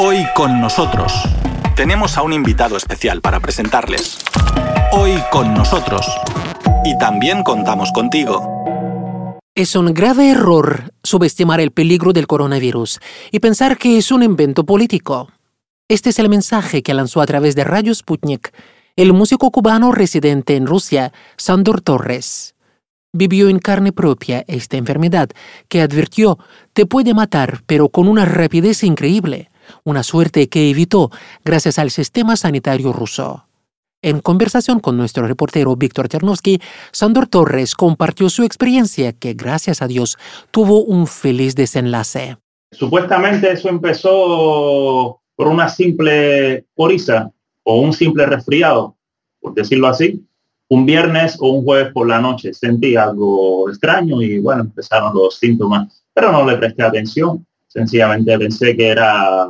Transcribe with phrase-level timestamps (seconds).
[0.00, 1.12] Hoy con nosotros
[1.74, 4.20] tenemos a un invitado especial para presentarles.
[4.92, 6.06] Hoy con nosotros.
[6.84, 9.34] Y también contamos contigo.
[9.56, 13.00] Es un grave error subestimar el peligro del coronavirus
[13.32, 15.32] y pensar que es un invento político.
[15.88, 18.54] Este es el mensaje que lanzó a través de Radio Sputnik
[18.94, 22.54] el músico cubano residente en Rusia, Sandor Torres.
[23.12, 25.30] Vivió en carne propia esta enfermedad
[25.68, 26.38] que advirtió
[26.72, 29.50] te puede matar, pero con una rapidez increíble,
[29.84, 31.10] una suerte que evitó
[31.44, 33.44] gracias al sistema sanitario ruso.
[34.00, 36.60] En conversación con nuestro reportero Víctor Ternovsky,
[36.92, 40.18] Sandor Torres compartió su experiencia que, gracias a Dios,
[40.52, 42.36] tuvo un feliz desenlace.
[42.70, 47.32] Supuestamente eso empezó por una simple coriza
[47.64, 48.96] o un simple resfriado,
[49.40, 50.24] por decirlo así.
[50.68, 55.38] Un viernes o un jueves por la noche sentí algo extraño y bueno, empezaron los
[55.38, 57.44] síntomas, pero no le presté atención.
[57.68, 59.46] Sencillamente pensé que era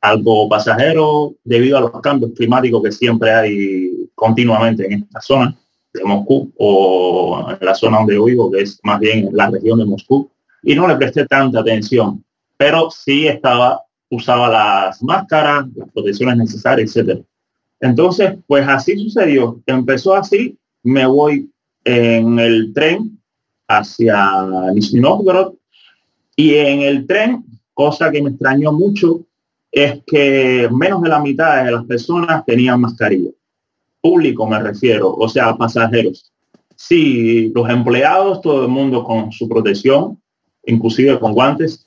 [0.00, 5.56] algo pasajero debido a los cambios climáticos que siempre hay continuamente en esta zona
[5.94, 9.84] de Moscú o en la zona donde vivo, que es más bien la región de
[9.84, 10.30] Moscú.
[10.62, 12.24] Y no le presté tanta atención,
[12.56, 17.20] pero sí estaba usaba las máscaras, las protecciones necesarias, etcétera.
[17.80, 19.60] Entonces, pues así sucedió.
[19.66, 21.50] Empezó así, me voy
[21.84, 23.18] en el tren
[23.66, 25.54] hacia Nizhny Novgorod
[26.36, 27.44] y en el tren,
[27.74, 29.26] cosa que me extrañó mucho,
[29.70, 33.30] es que menos de la mitad de las personas tenían mascarilla.
[34.00, 36.32] Público me refiero, o sea, pasajeros.
[36.76, 40.20] Sí, los empleados, todo el mundo con su protección,
[40.64, 41.86] inclusive con guantes,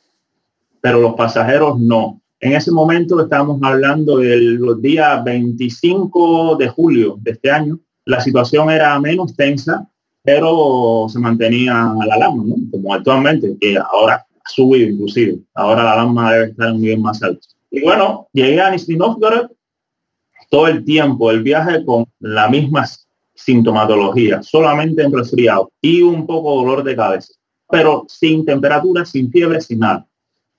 [0.81, 2.21] pero los pasajeros no.
[2.39, 7.79] En ese momento estábamos hablando del día 25 de julio de este año.
[8.05, 9.89] La situación era menos tensa,
[10.23, 11.73] pero se mantenía
[12.07, 12.55] la alarma, ¿no?
[12.71, 15.39] como actualmente, que ahora subido inclusive.
[15.53, 17.47] Ahora la alarma debe estar en un nivel más alto.
[17.71, 18.97] Y bueno, llegué a Nizhny
[20.49, 22.85] todo el tiempo, el viaje con la misma
[23.33, 27.33] sintomatología, solamente en resfriado y un poco dolor de cabeza,
[27.69, 30.07] pero sin temperatura, sin fiebre, sin nada.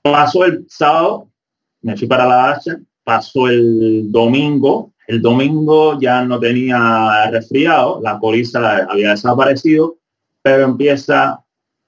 [0.03, 1.29] Pasó el sábado,
[1.81, 8.19] me fui para la hacha, pasó el domingo, el domingo ya no tenía resfriado, la
[8.19, 9.97] coriza había desaparecido,
[10.43, 11.41] pero empieza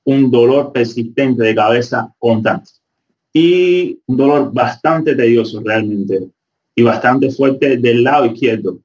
[0.08, 2.70] un dolor persistente de cabeza constante
[3.30, 6.30] y un dolor bastante tedioso realmente
[6.74, 8.78] y bastante fuerte del lado izquierdo,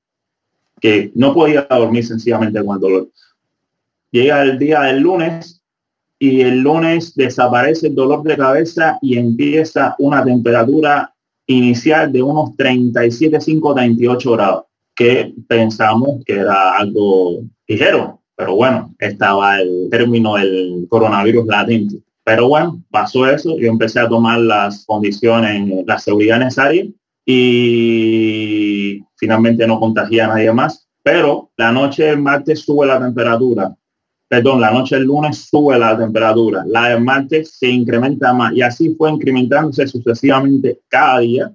[0.82, 3.08] que no podía dormir sencillamente con el dolor.
[4.12, 5.62] Llega el día del lunes
[6.20, 11.14] y el lunes desaparece el dolor de cabeza y empieza una temperatura
[11.48, 19.60] inicial de unos 37,5, 38 grados, que pensamos que era algo ligero, pero bueno, estaba
[19.60, 21.98] el término del coronavirus latente.
[22.24, 26.86] Pero bueno, pasó eso, yo empecé a tomar las condiciones, la seguridad necesaria
[27.26, 30.88] y finalmente no contagié a nadie más.
[31.04, 33.76] Pero la noche del martes sube la temperatura
[34.34, 38.64] perdón, la noche del lunes sube la temperatura, la del martes se incrementa más y
[38.64, 41.54] así fue incrementándose sucesivamente cada día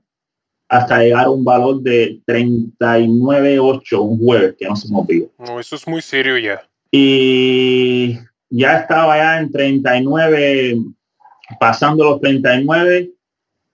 [0.68, 5.28] hasta llegar a un valor de 39.8 un jueves que no se movió.
[5.40, 6.67] No, eso es muy serio ya.
[6.90, 8.18] Y
[8.50, 10.78] ya estaba ya en 39,
[11.60, 13.10] pasando los 39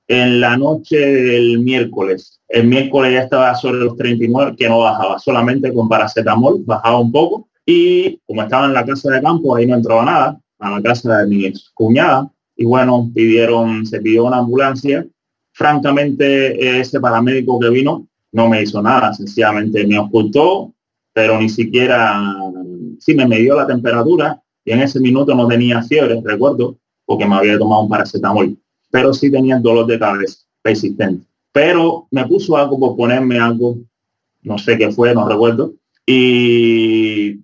[0.09, 2.41] en la noche del miércoles.
[2.49, 7.11] El miércoles ya estaba sobre los 39, que no bajaba, solamente con paracetamol, bajaba un
[7.11, 10.83] poco y como estaba en la casa de campo, ahí no entraba nada, a la
[10.83, 12.31] casa de mi cuñada.
[12.57, 15.07] Y bueno, pidieron, se pidió una ambulancia.
[15.53, 20.73] Francamente, ese paramédico que vino no me hizo nada, sencillamente me ocultó,
[21.13, 22.21] pero ni siquiera,
[23.01, 27.37] sí me midió la temperatura y en ese minuto no tenía fiebre, recuerdo, porque me
[27.37, 28.57] había tomado un paracetamol,
[28.91, 31.27] pero sí tenía dolor de cabeza persistente.
[31.53, 33.77] Pero me puso algo por ponerme algo,
[34.43, 35.75] no sé qué fue, no recuerdo,
[36.07, 37.41] y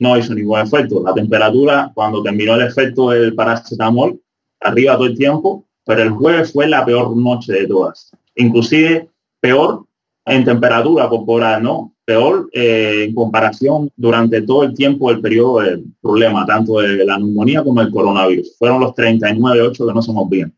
[0.00, 1.02] no hizo ningún efecto.
[1.02, 4.20] La temperatura, cuando terminó el efecto del paracetamol,
[4.60, 8.10] arriba todo el tiempo, pero el jueves fue la peor noche de todas.
[8.34, 9.08] Inclusive
[9.40, 9.86] peor
[10.26, 11.93] en temperatura corporal, ¿no?
[12.04, 17.18] Peor eh, en comparación durante todo el tiempo del periodo del problema, tanto de la
[17.18, 18.56] neumonía como el coronavirus.
[18.58, 20.54] Fueron los 39.8 que no somos bien.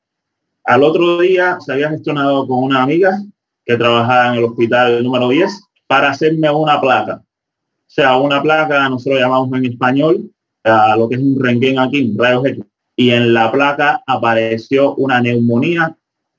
[0.65, 3.23] Al otro día se había gestionado con una amiga
[3.65, 7.23] que trabajaba en el hospital número 10 para hacerme una placa
[7.87, 10.31] o sea, una placa, nosotros llamamos en español,
[10.65, 12.65] a lo que es un renguén aquí, un rayo X.
[12.97, 15.97] Y en la placa apareció una neumonía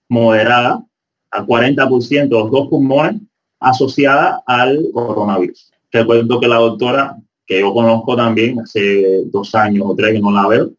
[0.09, 0.83] moderada
[1.31, 3.21] al 40% de los dos pulmones
[3.59, 5.71] asociada al coronavirus.
[5.91, 10.31] Recuerdo que la doctora, que yo conozco también, hace dos años o tres que no
[10.31, 10.71] la veo,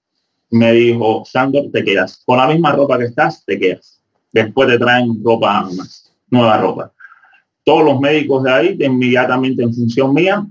[0.50, 2.22] me dijo, Sandor, te quedas.
[2.24, 4.00] Con la misma ropa que estás, te quedas.
[4.32, 6.92] Después te traen ropa más, nueva ropa.
[7.64, 10.46] Todos los médicos de ahí, inmediatamente en función mía,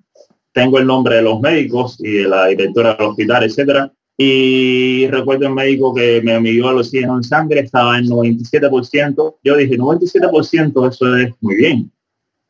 [0.52, 3.92] tengo el nombre de los médicos y de la directora del hospital, etcétera.
[4.18, 9.36] Y recuerdo el médico que me midió el oxígeno en sangre, estaba en 97%.
[9.44, 11.92] Yo dije, 97%, eso es muy bien.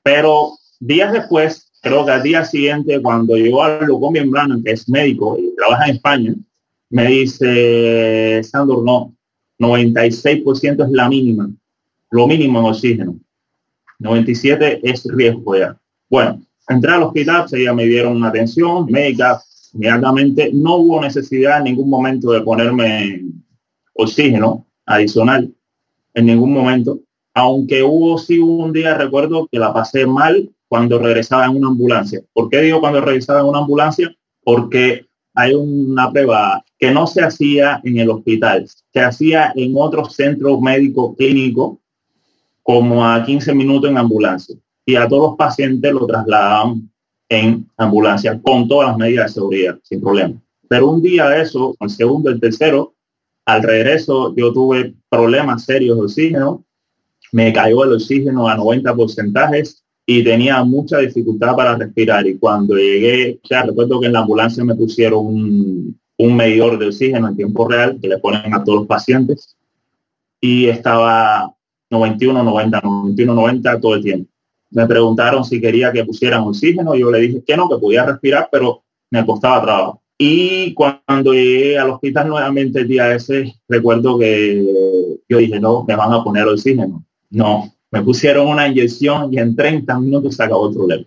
[0.08, 4.88] Pero días después, creo que al día siguiente, cuando llegó a Lucombian Brannan, que es
[4.88, 6.34] médico y trabaja en España,
[6.90, 9.14] me dice, Sandor, no,
[9.60, 11.50] 96% es la mínima,
[12.12, 13.20] lo mínimo en oxígeno.
[14.00, 15.78] 97 es riesgo ya.
[16.10, 19.42] Bueno, entré al hospital, ya me dieron una atención médica,
[19.74, 23.26] inmediatamente no hubo necesidad en ningún momento de ponerme
[23.94, 25.54] oxígeno adicional,
[26.14, 26.98] en ningún momento,
[27.38, 32.24] aunque hubo sí un día, recuerdo que la pasé mal cuando regresaba en una ambulancia.
[32.34, 34.12] ¿Por qué digo cuando regresaba en una ambulancia?
[34.44, 35.06] Porque
[35.36, 40.60] hay una prueba que no se hacía en el hospital, se hacía en otro centro
[40.60, 41.80] médico clínico
[42.64, 46.90] como a 15 minutos en ambulancia y a todos los pacientes lo trasladaban
[47.30, 50.34] en ambulancia con todas las medidas de seguridad, sin problema.
[50.68, 52.96] Pero un día de eso, el segundo, el tercero,
[53.46, 56.64] al regreso yo tuve problemas serios de oxígeno,
[57.32, 62.26] me cayó el oxígeno a 90 porcentajes y tenía mucha dificultad para respirar.
[62.28, 66.88] Y cuando llegué, ya recuerdo que en la ambulancia me pusieron un, un medidor de
[66.88, 69.58] oxígeno en tiempo real que le ponen a todos los pacientes
[70.42, 71.54] y estaba
[71.90, 74.32] 91, 90, 91, 90 todo el tiempo.
[74.70, 78.50] Me preguntaron si quería que pusieran oxígeno, yo le dije que no, que podía respirar,
[78.52, 80.02] pero me costaba trabajo.
[80.18, 84.66] Y cuando llegué al hospital nuevamente el día ese, recuerdo que
[85.30, 87.06] yo dije, no, me van a poner oxígeno.
[87.30, 91.06] No, me pusieron una inyección y en 30 minutos se acabó el problema.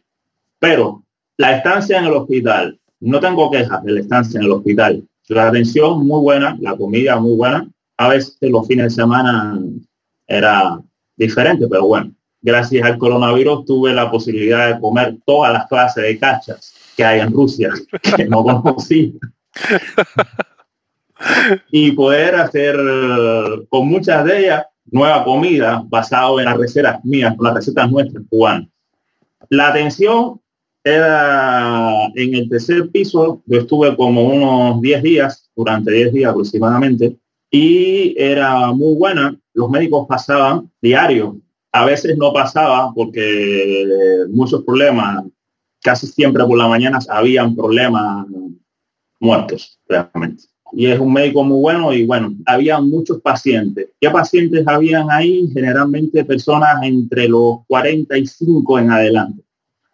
[0.59, 1.03] Pero
[1.37, 5.03] la estancia en el hospital, no tengo quejas de la estancia en el hospital.
[5.29, 7.69] La atención muy buena, la comida muy buena.
[7.97, 9.59] A veces los fines de semana
[10.27, 10.81] era
[11.17, 12.13] diferente, pero bueno,
[12.43, 17.21] gracias al coronavirus tuve la posibilidad de comer todas las clases de cachas que hay
[17.21, 17.71] en Rusia,
[18.17, 19.19] que no conocí.
[21.71, 22.77] y poder hacer
[23.69, 28.69] con muchas de ellas nueva comida basado en las recetas mías, las recetas nuestras cubanas.
[29.49, 30.41] La atención
[30.83, 37.17] era en el tercer piso, yo estuve como unos 10 días, durante 10 días aproximadamente,
[37.51, 39.37] y era muy buena.
[39.53, 41.41] Los médicos pasaban diario
[41.73, 43.87] a veces no pasaba porque
[44.31, 45.25] muchos problemas,
[45.83, 48.27] casi siempre por la mañana habían problemas
[49.21, 50.45] muertos realmente.
[50.73, 53.89] Y es un médico muy bueno y bueno, había muchos pacientes.
[54.01, 55.49] ¿Qué pacientes habían ahí?
[55.53, 59.43] Generalmente personas entre los 45 en adelante.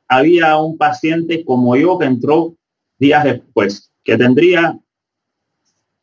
[0.08, 2.55] Había un paciente como yo que entró
[2.99, 4.78] días después, que tendría,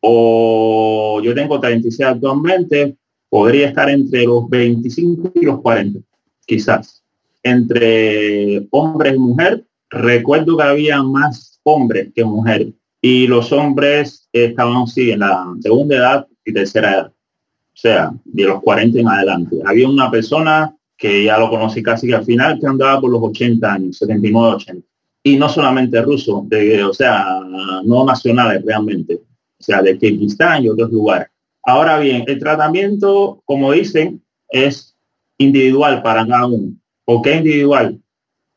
[0.01, 2.97] o yo tengo 36 actualmente,
[3.29, 5.99] podría estar entre los 25 y los 40,
[6.45, 7.03] quizás.
[7.43, 12.73] Entre hombres y mujer, recuerdo que había más hombres que mujeres
[13.05, 18.43] y los hombres estaban sí en la segunda edad y tercera edad, o sea, de
[18.45, 19.57] los 40 en adelante.
[19.65, 23.73] Había una persona que ya lo conocí casi al final, que andaba por los 80
[23.73, 24.87] años, 79, 80.
[25.21, 27.41] Y no solamente ruso, de, o sea,
[27.83, 31.27] no nacionales realmente, o sea, de Kirguistán y otros lugares.
[31.61, 34.95] Ahora bien, el tratamiento, como dicen, es
[35.37, 36.71] individual para cada uno.
[37.03, 37.99] ¿Por qué individual?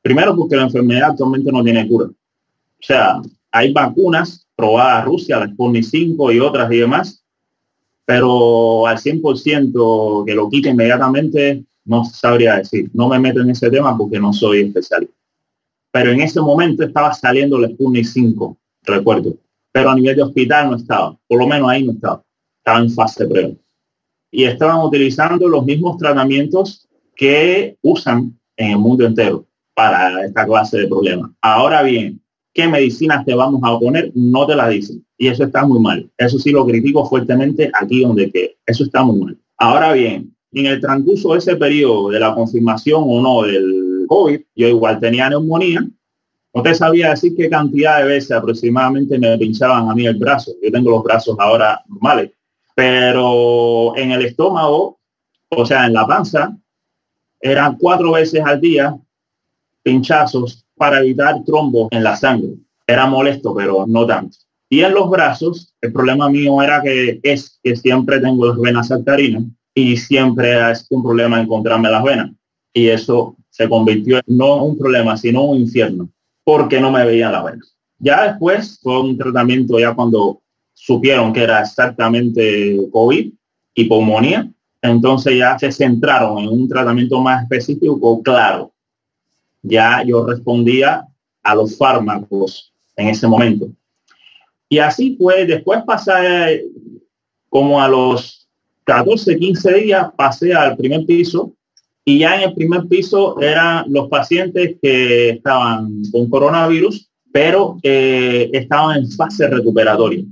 [0.02, 2.06] Primero porque la enfermedad actualmente no tiene cura.
[2.06, 7.24] O sea, hay vacunas probadas Rusia, la Sputnik 5 y otras y demás,
[8.04, 12.90] pero al 100% que lo quite inmediatamente no sabría decir.
[12.94, 15.14] No me meto en ese tema porque no soy especialista.
[15.92, 19.34] Pero en ese momento estaba saliendo la Sputnik 5, recuerdo.
[19.72, 21.16] Pero a nivel de hospital no estaba.
[21.26, 22.22] Por lo menos ahí no estaba
[22.66, 23.54] estaban en fase de prueba.
[24.32, 30.78] Y estaban utilizando los mismos tratamientos que usan en el mundo entero para esta clase
[30.78, 31.30] de problemas.
[31.40, 32.20] Ahora bien,
[32.56, 34.10] ¿qué medicinas te vamos a poner?
[34.14, 35.04] No te la dicen.
[35.18, 36.10] Y eso está muy mal.
[36.16, 39.38] Eso sí lo critico fuertemente aquí donde que eso está muy mal.
[39.58, 44.40] Ahora bien, en el transcurso de ese periodo de la confirmación o no del COVID,
[44.56, 45.86] yo igual tenía neumonía.
[46.54, 50.52] No te sabía decir qué cantidad de veces aproximadamente me pinchaban a mí el brazo.
[50.62, 52.30] Yo tengo los brazos ahora normales
[52.76, 54.98] pero en el estómago,
[55.48, 56.54] o sea, en la panza,
[57.40, 58.94] eran cuatro veces al día
[59.82, 62.54] pinchazos para evitar trombos en la sangre.
[62.86, 64.36] Era molesto, pero no tanto.
[64.68, 68.88] Y en los brazos, el problema mío era que es que siempre tengo las venas
[68.88, 72.30] saltarinas y siempre es un problema encontrarme las venas.
[72.72, 76.10] Y eso se convirtió en no un problema, sino un infierno,
[76.44, 77.76] porque no me veían las venas.
[77.98, 80.42] Ya después fue un tratamiento ya cuando
[80.74, 83.32] supieron que era exactamente COVID
[83.74, 84.50] y pulmonía,
[84.82, 88.72] entonces ya se centraron en un tratamiento más específico, claro.
[89.66, 91.06] Ya yo respondía
[91.42, 93.68] a los fármacos en ese momento.
[94.68, 96.64] Y así fue, después pasé
[97.48, 98.48] como a los
[98.84, 101.52] 14, 15 días, pasé al primer piso
[102.04, 108.98] y ya en el primer piso eran los pacientes que estaban con coronavirus, pero estaban
[108.98, 110.24] en fase recuperatoria.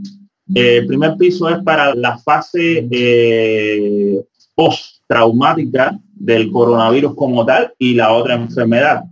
[0.54, 4.24] el primer piso es para la fase eh,
[4.54, 9.04] post-traumática del coronavirus como tal y la otra enfermedad.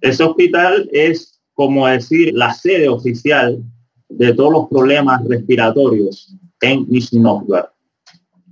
[0.00, 3.62] Ese hospital es como decir la sede oficial
[4.08, 7.44] de todos los problemas respiratorios en Nizhny o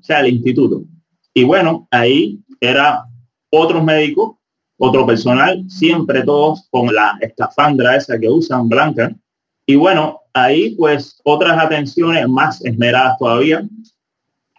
[0.00, 0.84] sea, el instituto.
[1.32, 3.04] Y bueno, ahí era
[3.50, 4.36] otros médicos,
[4.76, 9.14] otro personal, siempre todos con la escafandra esa que usan blanca.
[9.66, 13.66] Y bueno, ahí pues otras atenciones más esmeradas todavía.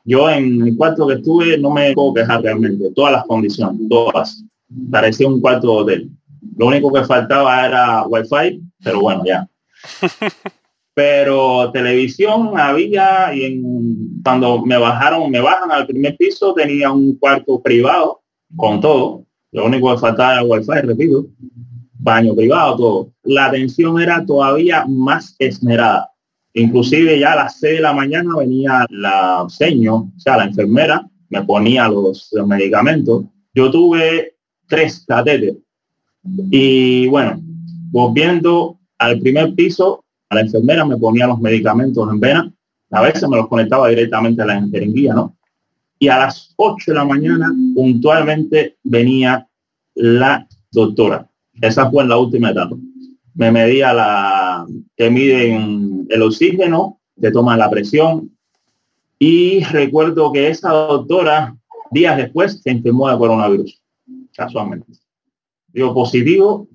[0.03, 4.43] Yo en el cuarto que estuve no me puedo quejar realmente, todas las condiciones, todas.
[4.89, 6.11] Parecía un cuarto de hotel.
[6.57, 9.47] Lo único que faltaba era wifi, pero bueno, ya.
[10.93, 17.17] pero televisión había y en, cuando me bajaron, me bajan al primer piso, tenía un
[17.17, 18.21] cuarto privado
[18.55, 19.25] con todo.
[19.51, 21.27] Lo único que faltaba era wifi, repito,
[21.93, 23.13] baño privado, todo.
[23.23, 26.11] La atención era todavía más esmerada.
[26.53, 31.05] Inclusive ya a las 6 de la mañana venía la seño, o sea, la enfermera,
[31.27, 33.25] me ponía los, los medicamentos.
[33.53, 35.57] Yo tuve tres catéteres.
[36.51, 37.39] Y bueno,
[37.91, 42.53] volviendo al primer piso, a la enfermera me ponía los medicamentos en vena,
[42.91, 45.35] a veces me los conectaba directamente a la jeringuilla, ¿no?
[45.99, 49.47] Y a las 8 de la mañana puntualmente venía
[49.95, 51.29] la doctora.
[51.61, 52.75] Esa fue la última etapa.
[53.33, 54.65] Me medía la
[54.95, 58.31] que miden el oxígeno, te toman la presión.
[59.19, 61.55] Y recuerdo que esa doctora,
[61.91, 63.81] días después, se enfermó de coronavirus,
[64.35, 65.04] casualmente.
[65.75, 66.69] Dio positivo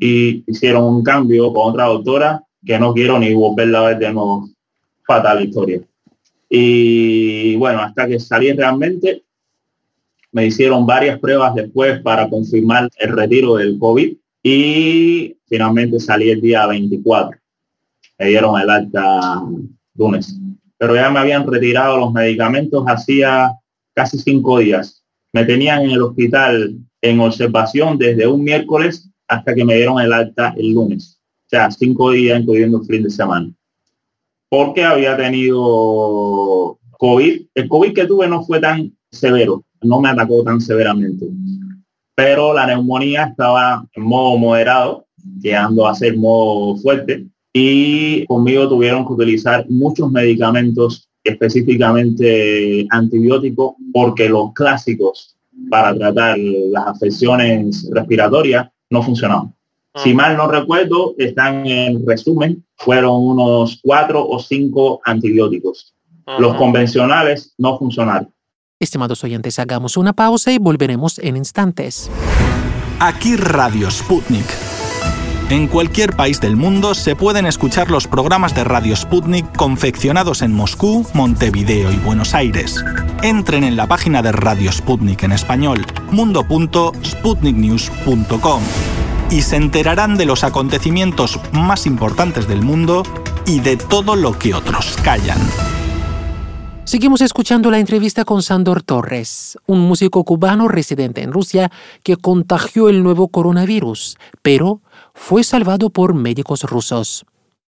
[0.00, 4.12] y hicieron un cambio con otra doctora que no quiero ni volverla a ver de
[4.14, 4.48] nuevo.
[5.06, 5.82] Fatal historia.
[6.48, 9.24] Y bueno, hasta que salí realmente,
[10.32, 16.40] me hicieron varias pruebas después para confirmar el retiro del COVID y finalmente salí el
[16.40, 17.38] día 24.
[18.18, 19.42] Me dieron el alta
[19.94, 20.34] lunes.
[20.78, 23.52] Pero ya me habían retirado los medicamentos hacía
[23.94, 25.04] casi cinco días.
[25.32, 30.12] Me tenían en el hospital en observación desde un miércoles hasta que me dieron el
[30.12, 33.48] alta el lunes o sea, cinco días incluyendo fin de semana.
[34.48, 37.42] Porque había tenido COVID.
[37.54, 41.26] El COVID que tuve no fue tan severo, no me atacó tan severamente.
[42.16, 45.06] Pero la neumonía estaba en modo moderado,
[45.40, 47.26] llegando a ser modo fuerte.
[47.52, 55.35] Y conmigo tuvieron que utilizar muchos medicamentos, específicamente antibióticos, porque los clásicos
[55.70, 59.52] para tratar las afecciones respiratorias no funcionaban.
[59.96, 65.94] Si mal no recuerdo, están en resumen, fueron unos cuatro o cinco antibióticos.
[66.38, 68.32] Los convencionales no funcionaron.
[68.78, 72.10] Estimados oyentes, hagamos una pausa y volveremos en instantes.
[73.00, 74.65] Aquí Radio Sputnik.
[75.48, 80.52] En cualquier país del mundo se pueden escuchar los programas de Radio Sputnik confeccionados en
[80.52, 82.84] Moscú, Montevideo y Buenos Aires.
[83.22, 88.62] Entren en la página de Radio Sputnik en español, mundo.sputniknews.com
[89.30, 93.04] y se enterarán de los acontecimientos más importantes del mundo
[93.46, 95.38] y de todo lo que otros callan.
[96.82, 101.72] Seguimos escuchando la entrevista con Sandor Torres, un músico cubano residente en Rusia
[102.04, 104.82] que contagió el nuevo coronavirus, pero
[105.16, 107.24] fue salvado por médicos rusos.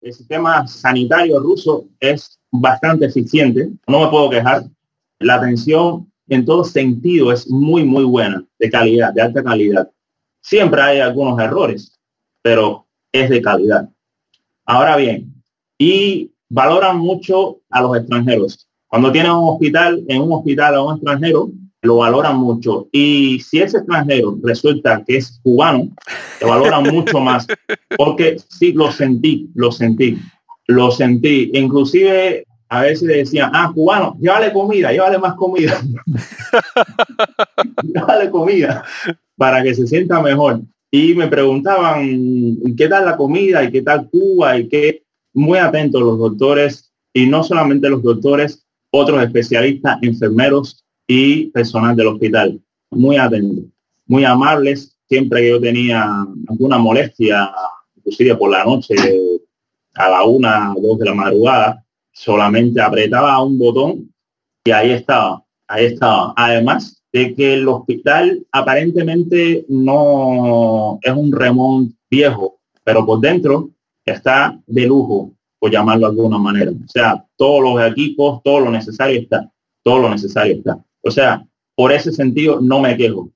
[0.00, 4.64] El sistema sanitario ruso es bastante eficiente, no me puedo quejar.
[5.20, 9.88] La atención en todo sentido es muy, muy buena, de calidad, de alta calidad.
[10.40, 11.92] Siempre hay algunos errores,
[12.42, 13.88] pero es de calidad.
[14.64, 15.32] Ahora bien,
[15.78, 18.66] y valoran mucho a los extranjeros.
[18.88, 21.50] Cuando tienen un hospital, en un hospital a un extranjero,
[21.86, 22.88] lo valoran mucho.
[22.92, 25.88] Y si ese extranjero resulta que es cubano,
[26.40, 27.46] lo valoran mucho más.
[27.96, 30.18] Porque sí, lo sentí, lo sentí,
[30.66, 31.50] lo sentí.
[31.54, 35.80] Inclusive a veces decían, ah, cubano, llévale comida, llévale más comida.
[37.82, 38.84] llévale comida
[39.36, 40.60] para que se sienta mejor.
[40.90, 43.64] Y me preguntaban, ¿qué tal la comida?
[43.64, 44.58] ¿Y qué tal Cuba?
[44.58, 45.02] Y qué
[45.36, 52.08] muy atentos los doctores, y no solamente los doctores, otros especialistas, enfermeros y personal del
[52.08, 52.60] hospital.
[52.90, 53.64] Muy atentos,
[54.06, 54.96] muy amables.
[55.08, 57.52] Siempre que yo tenía alguna molestia,
[57.96, 58.94] inclusive por la noche,
[59.94, 64.12] a la una, dos de la madrugada, solamente apretaba un botón
[64.64, 65.44] y ahí estaba.
[65.68, 66.32] ahí estaba.
[66.36, 73.70] Además de que el hospital aparentemente no es un remont viejo, pero por dentro
[74.04, 76.70] está de lujo, por llamarlo de alguna manera.
[76.70, 79.50] O sea, todos los equipos, todo lo necesario está,
[79.82, 80.78] todo lo necesario está.
[81.06, 81.46] O sea,
[81.76, 83.30] por ese sentido no me quejo,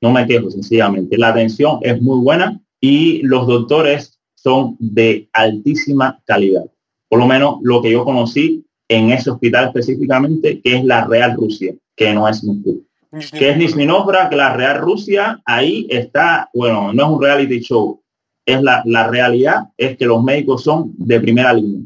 [0.00, 1.16] no me quejo sencillamente.
[1.16, 6.64] La atención es muy buena y los doctores son de altísima calidad.
[7.08, 11.36] Por lo menos lo que yo conocí en ese hospital específicamente, que es la Real
[11.36, 12.84] Rusia, que no es Moscú.
[13.30, 13.86] Que es Nizhny
[14.30, 18.00] que la Real Rusia, ahí está, bueno, no es un reality show,
[18.44, 21.82] es la, la realidad, es que los médicos son de primera línea.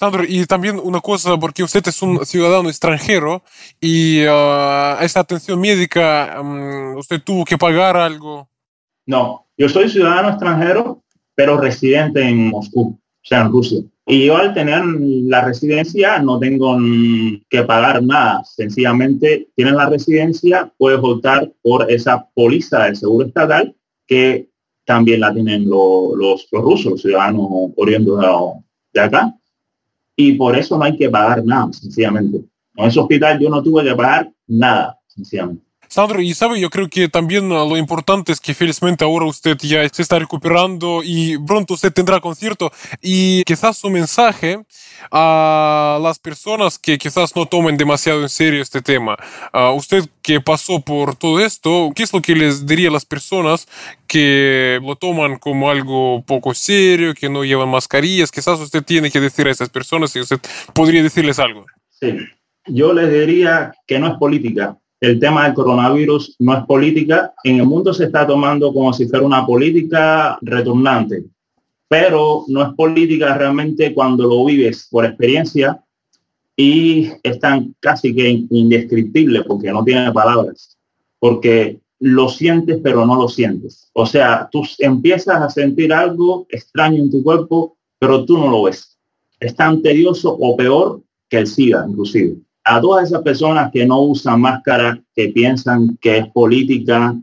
[0.00, 3.42] Sandro, y también una cosa, porque usted es un ciudadano extranjero
[3.78, 8.48] y uh, esa atención médica, um, ¿usted tuvo que pagar algo?
[9.04, 11.04] No, yo soy ciudadano extranjero,
[11.34, 13.82] pero residente en Moscú, o sea, en Rusia.
[14.06, 16.78] Y yo al tener la residencia no tengo
[17.50, 18.42] que pagar nada.
[18.44, 23.76] Sencillamente tienes la residencia, puedes optar por esa póliza de seguro estatal
[24.06, 24.48] que
[24.86, 28.24] también la tienen los, los, rusos, los ciudadanos oriundos
[28.94, 29.36] de, acá.
[30.20, 32.44] Y por eso no hay que pagar nada, sencillamente.
[32.76, 35.64] En ese hospital yo no tuve que pagar nada, sencillamente.
[35.90, 39.88] Sandro, y sabe, yo creo que también lo importante es que felizmente ahora usted ya
[39.88, 42.70] se está recuperando y pronto usted tendrá concierto
[43.02, 44.60] y quizás su mensaje
[45.10, 49.16] a las personas que quizás no tomen demasiado en serio este tema.
[49.52, 53.04] Uh, usted que pasó por todo esto, ¿qué es lo que les diría a las
[53.04, 53.66] personas
[54.06, 58.30] que lo toman como algo poco serio, que no llevan mascarillas?
[58.30, 60.38] Quizás usted tiene que decir a esas personas y usted
[60.72, 61.66] podría decirles algo.
[61.88, 62.16] Sí,
[62.66, 67.32] yo les diría que no es política, el tema del coronavirus no es política.
[67.42, 71.24] En el mundo se está tomando como si fuera una política retornante,
[71.88, 75.82] pero no es política realmente cuando lo vives por experiencia
[76.54, 80.76] y es tan casi que indescriptible porque no tiene palabras,
[81.18, 83.90] porque lo sientes pero no lo sientes.
[83.94, 88.64] O sea, tú empiezas a sentir algo extraño en tu cuerpo, pero tú no lo
[88.64, 88.98] ves.
[89.38, 94.00] Es tan tedioso o peor que el SIDA, inclusive a todas esas personas que no
[94.02, 97.14] usan máscara, que piensan que es política,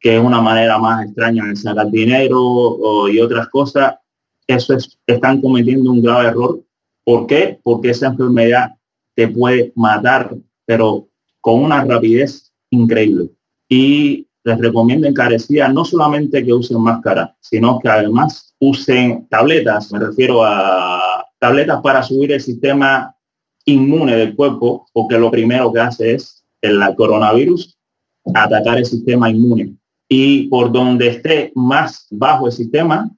[0.00, 3.96] que es una manera más extraña de sacar dinero y otras cosas,
[4.46, 6.60] eso es, están cometiendo un grave error.
[7.04, 7.58] ¿Por qué?
[7.62, 8.70] Porque esa enfermedad
[9.14, 11.08] te puede matar, pero
[11.40, 13.30] con una rapidez increíble.
[13.68, 19.98] Y les recomiendo encarecida no solamente que usen máscara, sino que además usen tabletas, me
[19.98, 23.14] refiero a tabletas para subir el sistema
[23.68, 27.76] inmune del cuerpo, porque lo primero que hace es el coronavirus
[28.34, 29.74] atacar el sistema inmune.
[30.08, 33.10] Y por donde esté más bajo el sistema,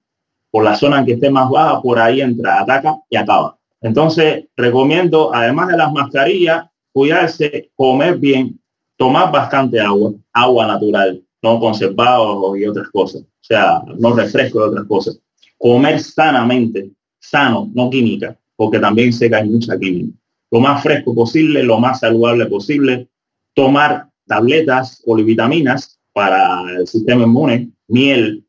[0.50, 3.56] por la zona en que esté más baja, por ahí entra, ataca y acaba.
[3.80, 8.60] Entonces, recomiendo, además de las mascarillas, cuidarse, comer bien,
[8.96, 13.22] tomar bastante agua, agua natural, no conservado y otras cosas.
[13.22, 15.20] O sea, no refresco y otras cosas.
[15.56, 20.19] Comer sanamente, sano, no química, porque también se cae mucha química
[20.50, 23.08] lo más fresco posible, lo más saludable posible,
[23.54, 28.44] tomar tabletas, polivitaminas para el sistema inmune, miel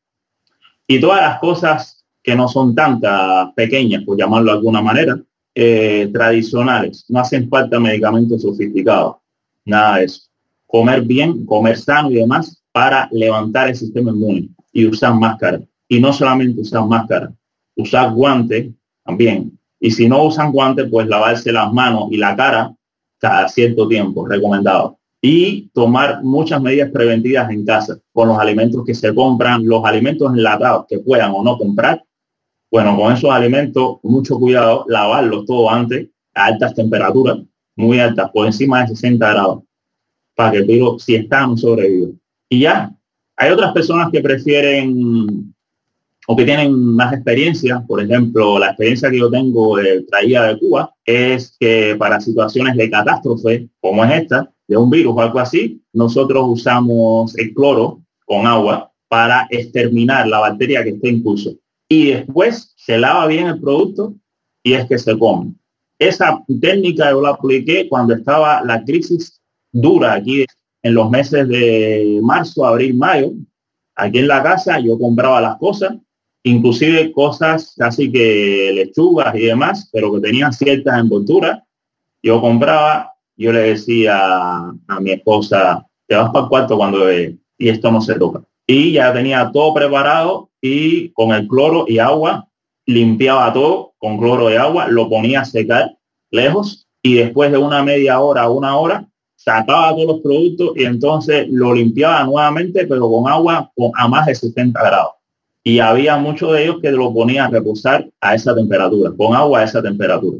[0.87, 5.19] y todas las cosas que no son tantas pequeñas, por llamarlo de alguna manera,
[5.55, 7.05] eh, tradicionales.
[7.09, 9.17] No hacen falta medicamentos sofisticados,
[9.65, 10.23] nada de eso.
[10.67, 15.61] Comer bien, comer sano y demás para levantar el sistema inmune y usar máscara.
[15.87, 17.33] Y no solamente usar máscara,
[17.75, 18.71] usar guante
[19.03, 22.73] también y si no usan guantes, pues lavarse las manos y la cara
[23.17, 24.99] cada cierto tiempo, recomendado.
[25.19, 30.31] Y tomar muchas medidas preventivas en casa con los alimentos que se compran, los alimentos
[30.31, 32.03] enlatados que puedan o no comprar.
[32.71, 37.39] Bueno, con esos alimentos, mucho cuidado, lavarlos todo antes a altas temperaturas,
[37.75, 39.63] muy altas, por encima de 60 grados,
[40.35, 42.11] para que el virus, si está, no sobreviva.
[42.49, 42.95] Y ya,
[43.35, 45.50] hay otras personas que prefieren
[46.27, 47.83] o que tienen más experiencia.
[47.87, 52.75] Por ejemplo, la experiencia que yo tengo eh, traída de Cuba es que para situaciones
[52.75, 58.01] de catástrofe como es esta, de un virus o algo así, nosotros usamos el cloro
[58.25, 61.51] con agua para exterminar la bacteria que esté en curso.
[61.89, 64.15] Y después se lava bien el producto
[64.63, 65.53] y es que se come.
[65.99, 70.45] Esa técnica yo la apliqué cuando estaba la crisis dura aquí
[70.83, 73.33] en los meses de marzo, abril, mayo.
[73.95, 75.97] Aquí en la casa yo compraba las cosas
[76.43, 81.61] inclusive cosas casi que lechugas y demás, pero que tenían ciertas envolturas.
[82.23, 87.39] Yo compraba, yo le decía a mi esposa, te vas para el cuarto cuando y
[87.57, 88.43] esto no se toca.
[88.67, 92.47] Y ya tenía todo preparado y con el cloro y agua
[92.85, 95.95] limpiaba todo con cloro y agua, lo ponía a secar
[96.31, 101.47] lejos y después de una media hora, una hora, sacaba todos los productos y entonces
[101.49, 105.13] lo limpiaba nuevamente, pero con agua a más de 70 grados.
[105.63, 109.59] Y había muchos de ellos que lo ponían a reposar a esa temperatura, con agua
[109.59, 110.39] a esa temperatura.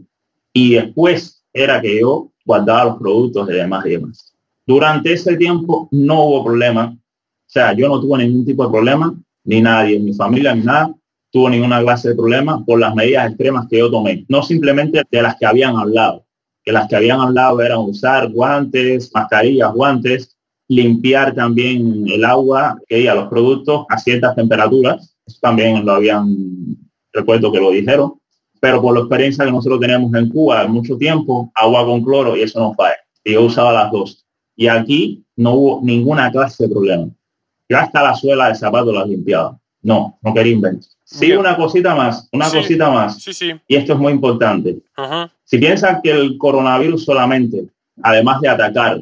[0.53, 4.33] Y después era que yo guardaba los productos y demás y demás.
[4.65, 6.95] Durante ese tiempo no hubo problema.
[6.95, 6.99] O
[7.45, 10.93] sea, yo no tuve ningún tipo de problema, ni nadie, mi familia, ni nada,
[11.31, 14.25] tuvo ninguna clase de problema por las medidas extremas que yo tomé.
[14.27, 16.25] No simplemente de las que habían hablado,
[16.63, 20.30] que las que habían hablado eran usar guantes, mascarillas, guantes,
[20.71, 25.13] limpiar también el agua que a los productos a ciertas temperaturas.
[25.27, 26.77] Eso también lo habían,
[27.11, 28.13] recuerdo que lo dijeron,
[28.61, 32.43] pero por la experiencia que nosotros tenemos en Cuba mucho tiempo, agua con cloro y
[32.43, 32.95] eso no falla.
[33.21, 34.25] Y yo usaba las dos.
[34.55, 37.09] Y aquí no hubo ninguna clase de problema.
[37.67, 39.59] Ya hasta la suela de zapato la limpiaba.
[39.81, 40.89] No, no quería inventar.
[41.03, 43.21] Sí, una cosita más, una cosita más.
[43.21, 43.51] Sí, sí.
[43.67, 44.77] Y esto es muy importante.
[45.43, 47.67] Si piensan que el coronavirus solamente,
[48.01, 49.01] además de atacar,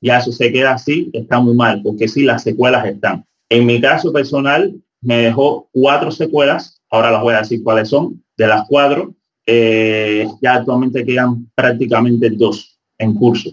[0.00, 3.24] ya eso se queda así, está muy mal, porque sí, las secuelas están.
[3.48, 8.22] En mi caso personal, me dejó cuatro secuelas, ahora las voy a decir cuáles son,
[8.36, 9.14] de las cuatro,
[9.46, 13.50] eh, ya actualmente quedan prácticamente dos en curso.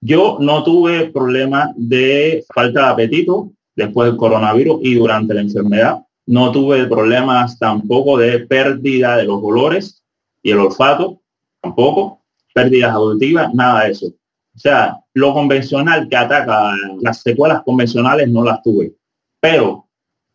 [0.00, 6.02] Yo no tuve problema de falta de apetito después del coronavirus y durante la enfermedad.
[6.26, 10.02] No tuve problemas tampoco de pérdida de los olores
[10.42, 11.20] y el olfato
[11.60, 12.20] tampoco,
[12.52, 14.06] pérdidas auditivas, nada de eso.
[14.06, 18.94] O sea, lo convencional que ataca las secuelas convencionales no las tuve,
[19.40, 19.88] pero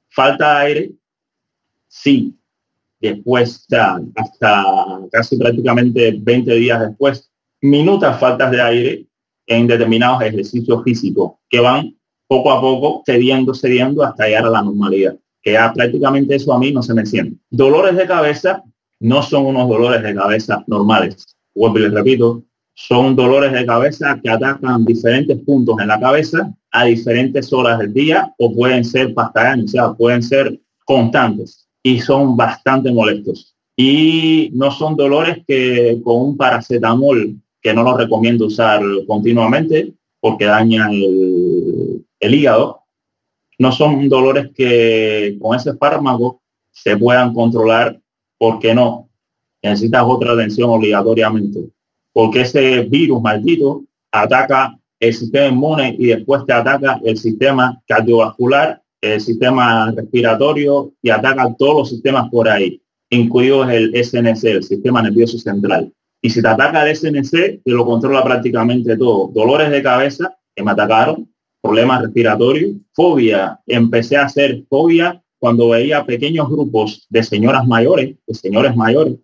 [0.09, 0.91] falta de aire,
[1.87, 2.33] sí.
[2.99, 3.67] Después,
[4.15, 9.07] hasta casi prácticamente 20 días después, minutas faltas de aire
[9.45, 11.95] en determinados ejercicios físicos que van
[12.27, 15.15] poco a poco cediendo, cediendo hasta llegar a la normalidad.
[15.41, 17.37] Que ya prácticamente eso a mí no se me siente.
[17.49, 18.63] Dolores de cabeza,
[18.99, 21.37] no son unos dolores de cabeza normales.
[21.55, 22.43] Vuelvo y les repito,
[22.79, 27.91] son dolores de cabeza que atacan diferentes puntos en la cabeza a diferentes horas del
[27.91, 33.55] día o pueden ser pastallanes, o sea, pueden ser constantes y son bastante molestos.
[33.75, 40.45] Y no son dolores que con un paracetamol, que no lo recomiendo usar continuamente porque
[40.45, 42.83] daña el, el hígado,
[43.57, 47.99] no son dolores que con ese fármaco se puedan controlar
[48.37, 49.09] porque no,
[49.63, 51.71] necesitas otra atención obligatoriamente,
[52.17, 58.81] porque ese virus maldito ataca el sistema inmune y después te ataca el sistema cardiovascular,
[59.01, 65.03] el sistema respiratorio y ataca todos los sistemas por ahí, incluido el SNC, el sistema
[65.03, 65.93] nervioso central.
[66.19, 69.29] Y si te ataca el SNC, te lo controla prácticamente todo.
[69.31, 73.59] Dolores de cabeza que me atacaron, problemas respiratorios, fobia.
[73.67, 79.17] Empecé a hacer fobia cuando veía pequeños grupos de señoras mayores, de señores mayores,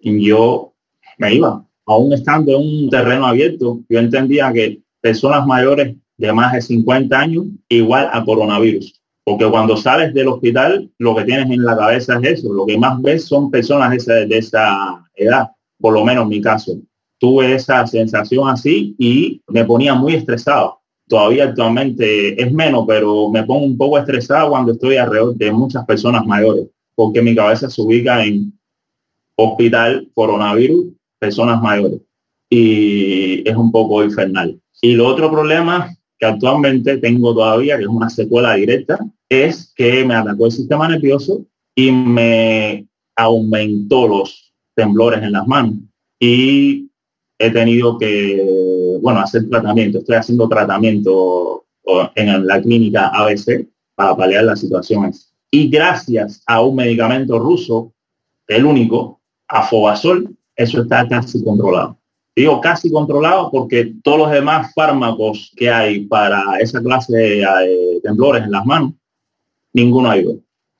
[0.00, 0.72] y yo
[1.18, 6.52] me iba, aún estando en un terreno abierto, yo entendía que personas mayores de más
[6.52, 9.00] de 50 años igual a coronavirus.
[9.24, 12.52] Porque cuando sales del hospital, lo que tienes en la cabeza es eso.
[12.52, 15.48] Lo que más ves son personas de esa, de esa edad,
[15.80, 16.78] por lo menos en mi caso.
[17.18, 23.42] Tuve esa sensación así y me ponía muy estresado todavía actualmente es menos, pero me
[23.42, 27.82] pongo un poco estresado cuando estoy alrededor de muchas personas mayores, porque mi cabeza se
[27.82, 28.52] ubica en
[29.34, 30.86] hospital, coronavirus,
[31.18, 32.00] personas mayores.
[32.50, 34.60] Y es un poco infernal.
[34.80, 40.04] Y lo otro problema que actualmente tengo todavía, que es una secuela directa, es que
[40.04, 45.74] me atacó el sistema nervioso y me aumentó los temblores en las manos.
[46.18, 46.90] Y
[47.38, 49.98] he tenido que bueno, hacer tratamiento.
[49.98, 51.64] Estoy haciendo tratamiento
[52.14, 55.32] en la clínica ABC para paliar las situaciones.
[55.50, 57.92] Y gracias a un medicamento ruso,
[58.46, 61.96] el único, Afobasol, eso está casi controlado.
[62.34, 68.42] Digo casi controlado porque todos los demás fármacos que hay para esa clase de temblores
[68.42, 68.92] en las manos,
[69.72, 70.36] ninguno ha ido.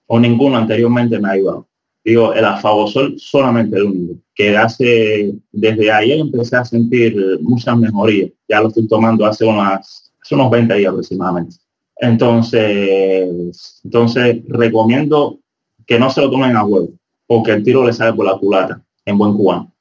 [0.07, 1.69] O ninguno anteriormente me ha ayudado.
[2.05, 8.31] Digo, el afabosol solamente el único, que hace, desde ayer empecé a sentir muchas mejorías.
[8.49, 11.57] Ya lo estoy tomando hace, unas, unos 20 días aproximadamente.
[11.97, 15.38] Entonces, entonces recomiendo
[15.87, 16.91] que no se lo tomen a huevo,
[17.27, 19.73] porque el tiro le sale por la culata, en buen cubano.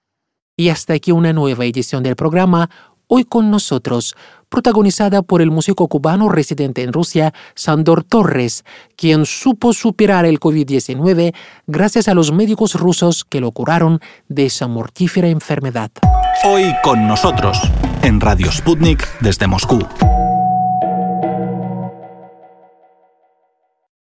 [0.57, 2.69] Y hasta aquí una nueva edición del programa
[3.07, 4.15] hoy con nosotros,
[4.49, 8.63] protagonizada por el músico cubano residente en Rusia, Sandor Torres,
[8.95, 11.33] quien supo superar el COVID-19
[11.67, 15.91] gracias a los médicos rusos que lo curaron de esa mortífera enfermedad.
[16.45, 17.59] Hoy con nosotros,
[18.01, 19.79] en Radio Sputnik desde Moscú.